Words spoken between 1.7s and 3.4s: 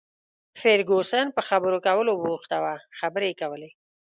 کولو بوخته وه، خبرې یې